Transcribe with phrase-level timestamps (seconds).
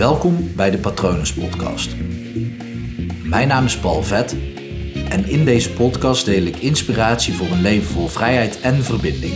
[0.00, 1.96] Welkom bij de Patronus Podcast.
[3.24, 4.36] Mijn naam is Paul Vet
[5.08, 9.34] en in deze podcast deel ik inspiratie voor een leven vol vrijheid en verbinding.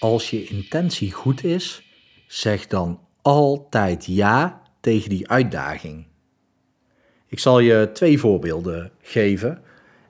[0.00, 1.82] Als je intentie goed is,
[2.26, 6.06] zeg dan altijd ja tegen die uitdaging.
[7.26, 9.62] Ik zal je twee voorbeelden geven.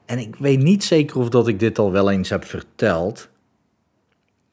[0.06, 3.28] En ik weet niet zeker of dat ik dit al wel eens heb verteld.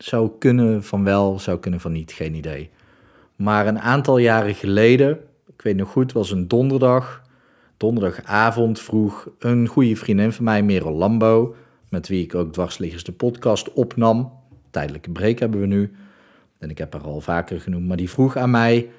[0.04, 2.70] Zou kunnen van wel, zou kunnen van niet, geen idee.
[3.36, 7.24] Maar een aantal jaren geleden, ik weet nog goed, was een donderdag.
[7.78, 11.56] Donderdagavond vroeg een goede vriendin van mij, Merel Lambo,
[11.90, 14.32] met wie ik ook dwarsliggers de podcast opnam.
[14.70, 15.92] Tijdelijke break hebben we nu.
[16.58, 18.90] En ik heb haar al vaker genoemd, maar die vroeg aan mij: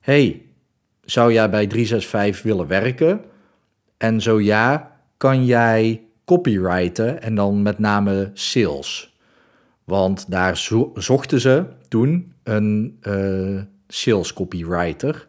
[0.00, 0.42] Hey,
[1.04, 3.20] zou jij bij 365 willen werken?
[3.96, 9.11] En zo ja, kan jij copywriten en dan met name sales?
[9.92, 10.56] Want daar
[10.94, 15.28] zochten ze toen een uh, sales copywriter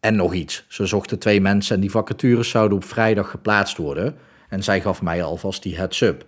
[0.00, 0.64] en nog iets.
[0.68, 4.14] Ze zochten twee mensen en die vacatures zouden op vrijdag geplaatst worden.
[4.48, 6.24] En zij gaf mij alvast die heads-up.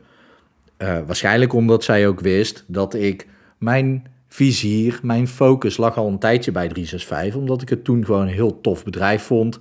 [0.78, 3.26] Uh, waarschijnlijk omdat zij ook wist dat ik
[3.58, 8.22] mijn vizier, mijn focus lag al een tijdje bij 365, omdat ik het toen gewoon
[8.22, 9.60] een heel tof bedrijf vond.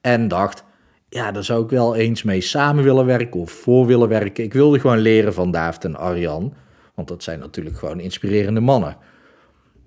[0.00, 0.64] En dacht,
[1.08, 4.44] ja, daar zou ik wel eens mee samen willen werken of voor willen werken.
[4.44, 6.54] Ik wilde gewoon leren van David en Arjan,
[6.96, 8.96] want dat zijn natuurlijk gewoon inspirerende mannen.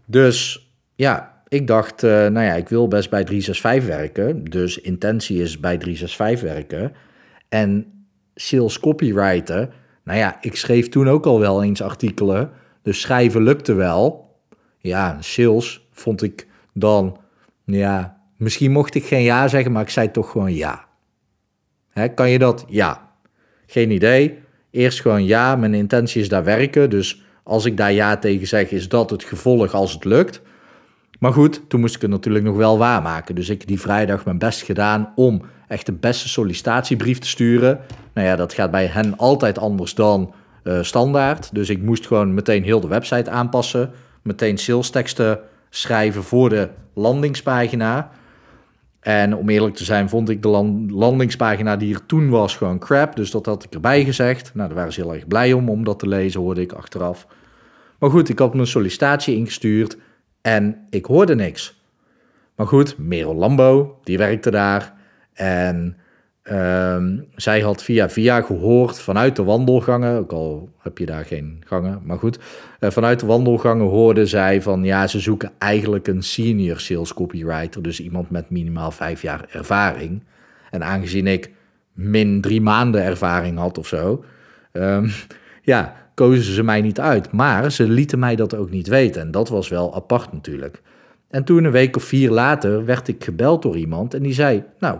[0.06, 4.44] Dus ja, ik dacht, uh, nou ja, ik wil best bij 365 werken.
[4.44, 6.92] Dus intentie is bij 365 werken.
[7.50, 7.94] En
[8.36, 9.70] sales copywriter,
[10.04, 12.52] nou ja, ik schreef toen ook al wel eens artikelen
[12.82, 14.36] dus schrijven lukte wel.
[14.78, 17.18] Ja, sales vond ik dan,
[17.66, 20.88] ja, misschien mocht ik geen ja zeggen, maar ik zei toch gewoon ja.
[21.90, 22.66] Hè, kan je dat?
[22.68, 23.12] Ja.
[23.66, 24.40] Geen idee.
[24.72, 26.90] Eerst gewoon ja, mijn intentie is daar werken.
[26.90, 30.42] Dus als ik daar ja tegen zeg, is dat het gevolg als het lukt.
[31.20, 33.36] Maar goed, toen moest ik het natuurlijk nog wel waarmaken.
[33.36, 37.80] Dus ik die vrijdag mijn best gedaan om echt de beste sollicitatiebrief te sturen.
[38.14, 41.50] Nou ja, dat gaat bij hen altijd anders dan uh, standaard.
[41.54, 43.92] Dus ik moest gewoon meteen heel de website aanpassen.
[44.22, 48.12] Meteen sales teksten schrijven voor de landingspagina.
[49.00, 50.50] En om eerlijk te zijn, vond ik de
[50.90, 53.16] landingspagina die er toen was gewoon crap.
[53.16, 54.52] Dus dat had ik erbij gezegd.
[54.54, 57.28] Nou, daar waren ze heel erg blij om, om dat te lezen, hoorde ik achteraf.
[58.00, 59.98] Maar goed, ik had mijn sollicitatie ingestuurd
[60.42, 61.82] en ik hoorde niks.
[62.56, 64.94] Maar goed, Merel Lambo, die werkte daar.
[65.34, 65.98] En
[66.50, 71.62] Ehm, zij had via via gehoord vanuit de wandelgangen, ook al heb je daar geen
[71.66, 72.40] gangen, maar goed.
[72.80, 77.82] Uh, vanuit de wandelgangen hoorde zij van ja, ze zoeken eigenlijk een senior sales copywriter,
[77.82, 80.24] dus iemand met minimaal vijf jaar ervaring.
[80.72, 81.52] En aangezien ik
[81.94, 84.24] min drie maanden ervaring had of zo,
[84.74, 85.12] um,
[85.62, 87.32] ja, kozen ze mij niet uit.
[87.32, 90.82] Maar ze lieten mij dat ook niet weten en dat was wel apart natuurlijk.
[91.28, 94.64] En toen een week of vier later werd ik gebeld door iemand en die zei,
[94.80, 94.98] nou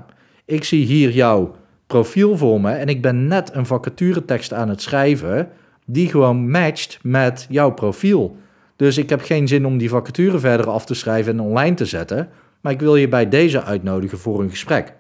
[0.50, 1.56] ik zie hier jouw
[1.88, 5.50] profiel voor me en ik ben net een vacaturetekst aan het schrijven
[5.86, 8.38] die gewoon matcht met jouw profiel.
[8.76, 11.86] Dus ik heb geen zin om die vacature verder af te schrijven en online te
[11.86, 12.30] zetten,
[12.62, 14.94] maar ik wil je bij deze uitnodigen voor een gesprek.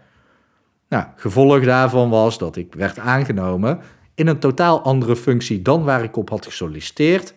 [0.89, 3.79] Nou, gevolg daarvan was dat ik werd aangenomen
[4.15, 7.33] in een totaal andere functie dan waar ik op had gesolliciteerd.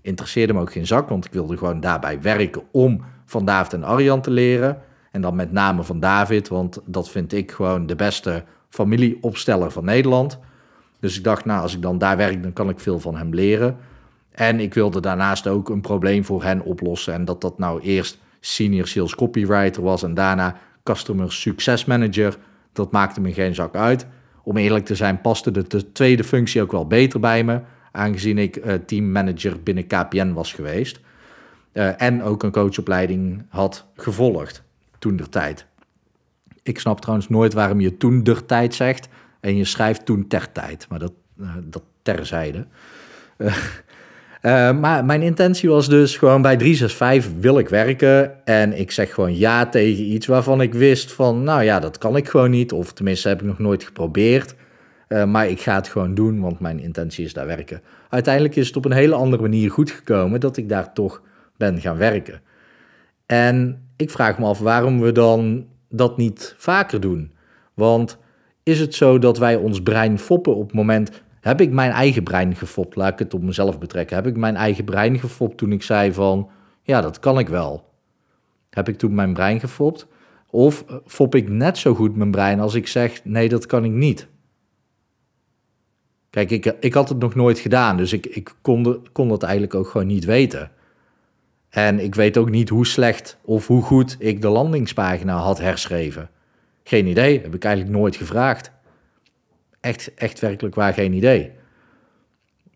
[0.00, 3.84] Interesseerde me ook geen zak, want ik wilde gewoon daarbij werken om van David en
[3.84, 4.78] Arjan te leren.
[5.14, 9.84] En dan met name van David, want dat vind ik gewoon de beste familieopsteller van
[9.84, 10.38] Nederland.
[11.00, 13.34] Dus ik dacht, nou, als ik dan daar werk, dan kan ik veel van hem
[13.34, 13.76] leren.
[14.30, 17.14] En ik wilde daarnaast ook een probleem voor hen oplossen.
[17.14, 22.36] En dat dat nou eerst senior sales copywriter was en daarna customer success manager.
[22.72, 24.06] Dat maakte me geen zak uit.
[24.42, 27.60] Om eerlijk te zijn, paste de tweede functie ook wel beter bij me.
[27.92, 31.00] Aangezien ik uh, teammanager binnen KPN was geweest.
[31.72, 34.63] Uh, en ook een coachopleiding had gevolgd
[35.04, 35.66] toen der tijd.
[36.62, 39.08] Ik snap trouwens nooit waarom je toen der tijd zegt
[39.40, 42.66] en je schrijft toen ter tijd, maar dat, uh, dat terzijde.
[43.38, 43.56] Uh,
[44.42, 49.14] uh, maar mijn intentie was dus gewoon bij 365 wil ik werken en ik zeg
[49.14, 52.72] gewoon ja tegen iets waarvan ik wist van nou ja, dat kan ik gewoon niet
[52.72, 54.54] of tenminste heb ik nog nooit geprobeerd.
[55.26, 57.82] maar ik ga het gewoon doen, want mijn intentie is daar werken.
[58.08, 61.22] Uiteindelijk is het op een hele andere manier goed gekomen dat ik daar toch
[61.56, 62.40] ben gaan werken.
[63.26, 67.32] En ik vraag me af waarom we dan dat niet vaker doen.
[67.74, 68.18] Want
[68.62, 71.22] is het zo dat wij ons brein foppen op het moment.
[71.40, 72.96] Heb ik mijn eigen brein gefopt?
[72.96, 74.16] Laat ik het op mezelf betrekken.
[74.16, 76.50] Heb ik mijn eigen brein gefopt toen ik zei van.
[76.82, 77.92] Ja, dat kan ik wel.
[78.70, 80.06] Heb ik toen mijn brein gefopt?
[80.50, 83.90] Of fop ik net zo goed mijn brein als ik zeg: nee, dat kan ik
[83.90, 84.28] niet?
[86.30, 89.74] Kijk, ik, ik had het nog nooit gedaan, dus ik, ik kon, kon dat eigenlijk
[89.74, 90.70] ook gewoon niet weten.
[91.74, 96.30] En ik weet ook niet hoe slecht of hoe goed ik de landingspagina had herschreven.
[96.84, 98.70] Geen idee, heb ik eigenlijk nooit gevraagd.
[99.80, 101.50] Echt, echt werkelijk waar geen idee.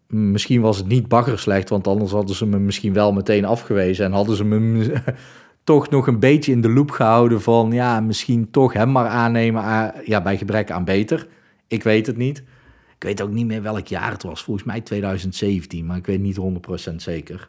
[0.06, 4.05] Misschien was het niet bagger slecht, want anders hadden ze me misschien wel meteen afgewezen
[4.05, 4.93] en hadden ze me
[5.65, 9.93] toch nog een beetje in de loop gehouden van ja, misschien toch hem maar aannemen
[10.05, 11.27] ja, bij gebrek aan beter.
[11.67, 12.39] Ik weet het niet.
[12.94, 14.43] Ik weet ook niet meer welk jaar het was.
[14.43, 16.39] Volgens mij 2017, maar ik weet niet
[16.91, 17.49] 100% zeker.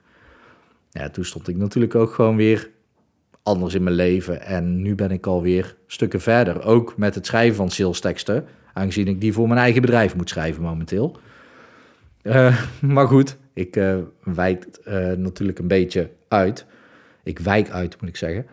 [0.89, 2.69] Ja, toen stond ik natuurlijk ook gewoon weer
[3.43, 4.41] anders in mijn leven.
[4.41, 6.63] En nu ben ik alweer stukken verder.
[6.63, 8.45] Ook met het schrijven van salesteksten.
[8.73, 11.17] Aangezien ik die voor mijn eigen bedrijf moet schrijven momenteel.
[12.23, 12.61] Uh,
[12.95, 16.65] maar goed, ik uh, wijk uh, natuurlijk een beetje uit.
[17.23, 18.45] Ik wijk uit, moet ik zeggen.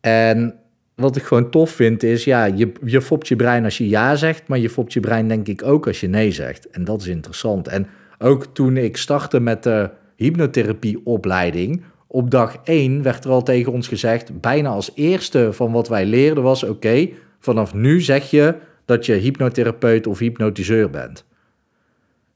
[0.00, 0.58] En
[0.94, 4.16] wat ik gewoon tof vind is, ja, je, je fopt je brein als je ja
[4.16, 6.70] zegt, maar je fopt je brein denk ik ook als je nee zegt.
[6.70, 7.68] En dat is interessant.
[7.68, 7.86] En
[8.18, 13.88] ook toen ik startte met de hypnotherapieopleiding, op dag 1 werd er al tegen ons
[13.88, 17.08] gezegd, bijna als eerste van wat wij leerden was, oké,
[17.38, 21.24] vanaf nu zeg je dat je hypnotherapeut of hypnotiseur bent.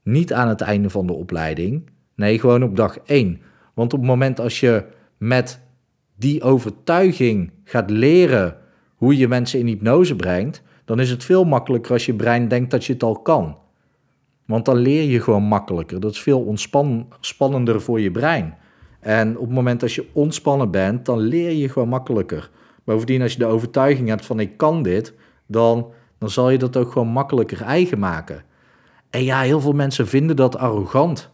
[0.03, 3.41] Niet aan het einde van de opleiding, nee, gewoon op dag 1.
[3.75, 4.85] Want op het moment als je
[5.19, 5.61] met
[6.17, 8.57] die overtuiging gaat leren
[8.95, 12.71] hoe je mensen in hypnose brengt, dan is het veel makkelijker als je brein denkt
[12.71, 13.57] dat je het al kan.
[14.49, 16.01] Want dan leer je gewoon makkelijker.
[16.01, 18.55] Dat is veel ontspannender voor je brein.
[19.01, 22.51] En op het moment dat je ontspannen bent, dan leer je gewoon makkelijker.
[22.85, 25.15] Bovendien, als je de overtuiging hebt van ik kan dit,
[25.47, 25.87] dan,
[26.19, 28.43] dan zal je dat ook gewoon makkelijker eigen maken.
[29.11, 31.31] En ja, heel veel mensen vinden dat arrogant.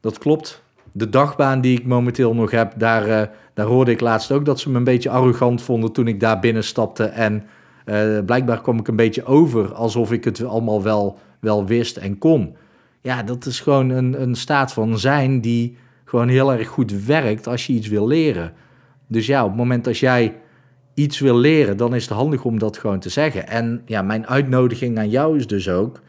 [0.00, 0.62] Dat klopt.
[0.92, 3.22] De dagbaan die ik momenteel nog heb, daar, uh,
[3.54, 6.40] daar hoorde ik laatst ook dat ze me een beetje arrogant vonden toen ik daar
[6.40, 7.04] binnenstapte.
[7.04, 7.44] En
[7.86, 12.18] uh, blijkbaar kwam ik een beetje over alsof ik het allemaal wel, wel wist en
[12.18, 12.56] kon.
[13.00, 17.46] Ja, dat is gewoon een, een staat van zijn die gewoon heel erg goed werkt
[17.46, 18.52] als je iets wil leren.
[19.06, 20.34] Dus ja, op het moment dat jij
[20.94, 23.48] iets wil leren, dan is het handig om dat gewoon te zeggen.
[23.48, 26.00] En ja, mijn uitnodiging aan jou is dus ook.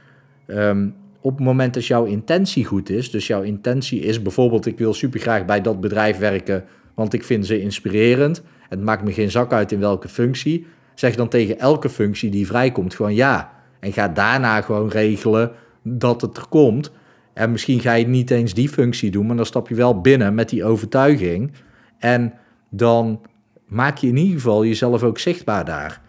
[0.47, 4.77] Um, op het moment dat jouw intentie goed is, dus jouw intentie is bijvoorbeeld: ik
[4.77, 8.43] wil supergraag bij dat bedrijf werken, want ik vind ze inspirerend.
[8.69, 10.65] Het maakt me geen zak uit in welke functie.
[10.95, 13.53] Zeg dan tegen elke functie die vrijkomt gewoon ja.
[13.85, 15.51] En ga daarna gewoon regelen
[15.83, 16.91] dat het er komt.
[17.33, 20.35] En misschien ga je niet eens die functie doen, maar dan stap je wel binnen
[20.35, 21.51] met die overtuiging.
[21.99, 22.33] En
[22.69, 23.21] dan
[23.67, 26.01] maak je in ieder geval jezelf ook zichtbaar daar.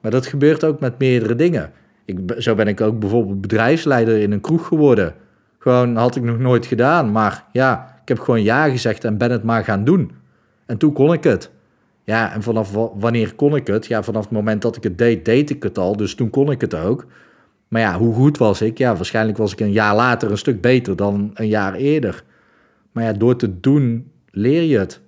[0.00, 1.70] Maar dat gebeurt ook met meerdere dingen.
[2.04, 5.14] Ik, zo ben ik ook bijvoorbeeld bedrijfsleider in een kroeg geworden.
[5.58, 9.30] Gewoon had ik nog nooit gedaan, maar ja, ik heb gewoon ja gezegd en ben
[9.30, 10.10] het maar gaan doen.
[10.66, 11.50] En toen kon ik het.
[12.04, 13.86] Ja, en vanaf wanneer kon ik het?
[13.86, 16.50] Ja, vanaf het moment dat ik het deed, deed ik het al, dus toen kon
[16.50, 17.06] ik het ook.
[17.68, 18.78] Maar ja, hoe goed was ik?
[18.78, 22.24] Ja, waarschijnlijk was ik een jaar later een stuk beter dan een jaar eerder.
[22.92, 25.00] Maar ja, door te doen leer je het.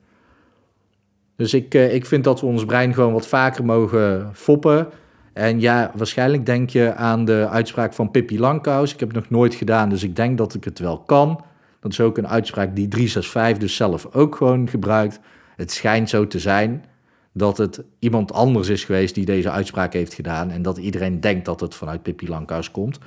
[1.37, 4.89] Dus ik, eh, ik vind dat we ons brein gewoon wat vaker mogen foppen.
[5.33, 8.93] En ja, waarschijnlijk denk je aan de uitspraak van Pippi Langkous.
[8.93, 11.45] Ik heb het nog nooit gedaan, dus ik denk dat ik het wel kan.
[11.81, 15.21] Dat is ook een uitspraak die 365 dus zelf ook gewoon gebruikt.
[15.57, 16.85] Het schijnt zo te zijn
[17.33, 20.51] dat het iemand anders is geweest die deze uitspraak heeft gedaan.
[20.51, 22.99] En dat iedereen denkt dat het vanuit Pippi Langkous komt.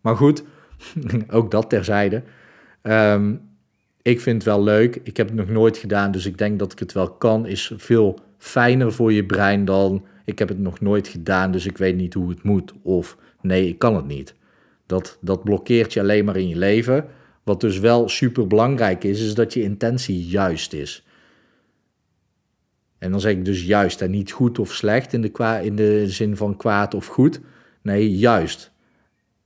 [0.00, 0.42] Maar goed,
[1.30, 2.22] ook dat terzijde.
[2.82, 3.48] Um,
[4.02, 5.00] ik vind het wel leuk.
[5.02, 7.46] Ik heb het nog nooit gedaan, dus ik denk dat ik het wel kan.
[7.46, 11.78] Is veel fijner voor je brein dan ik heb het nog nooit gedaan, dus ik
[11.78, 12.72] weet niet hoe het moet.
[12.82, 14.34] Of nee, ik kan het niet.
[14.86, 17.06] Dat, dat blokkeert je alleen maar in je leven.
[17.42, 21.04] Wat dus wel super belangrijk is, is dat je intentie juist is.
[23.00, 26.10] En dan zeg ik dus juist en niet goed of slecht in de, in de
[26.10, 27.40] zin van kwaad of goed.
[27.82, 28.72] Nee, juist.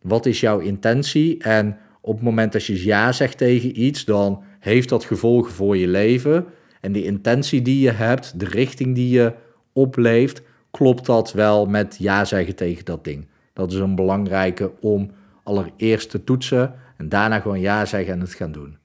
[0.03, 1.39] Wat is jouw intentie?
[1.39, 5.77] En op het moment dat je ja zegt tegen iets, dan heeft dat gevolgen voor
[5.77, 6.45] je leven.
[6.81, 9.33] En die intentie die je hebt, de richting die je
[9.73, 13.27] opleeft, klopt dat wel met ja zeggen tegen dat ding.
[13.53, 15.11] Dat is een belangrijke om
[15.43, 18.77] allereerst te toetsen en daarna gewoon ja zeggen en het gaan doen.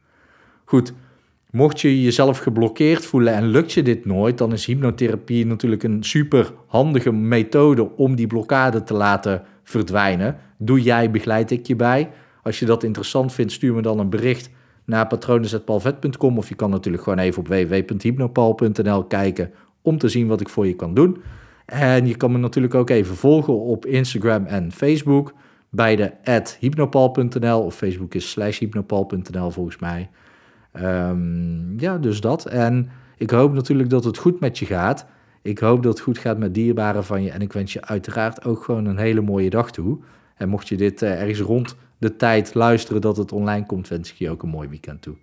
[0.65, 0.93] Goed,
[1.51, 6.03] mocht je jezelf geblokkeerd voelen en lukt je dit nooit, dan is hypnotherapie natuurlijk een
[6.03, 10.37] super handige methode om die blokkade te laten verdwijnen.
[10.57, 12.09] Doe jij, begeleid ik je bij.
[12.43, 14.49] Als je dat interessant vindt, stuur me dan een bericht
[14.85, 19.51] naar patronen.palvet.com of je kan natuurlijk gewoon even op www.hypnopal.nl kijken
[19.81, 21.17] om te zien wat ik voor je kan doen.
[21.65, 25.33] En je kan me natuurlijk ook even volgen op Instagram en Facebook.
[25.69, 30.09] Beide at hypnopal.nl of Facebook is slash hypnopal.nl volgens mij.
[30.73, 32.45] Um, ja, dus dat.
[32.45, 35.05] En ik hoop natuurlijk dat het goed met je gaat.
[35.41, 37.31] Ik hoop dat het goed gaat met dierbaren van je.
[37.31, 39.97] En ik wens je uiteraard ook gewoon een hele mooie dag toe.
[40.35, 44.11] En mocht je dit uh, ergens rond de tijd luisteren dat het online komt, wens
[44.11, 45.15] ik je ook een mooi weekend toe.